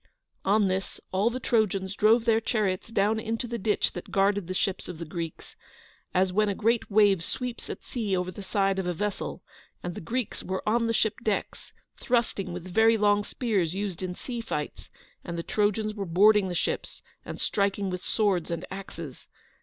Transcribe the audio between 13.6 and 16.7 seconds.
used in sea fights, and the Trojans were boarding the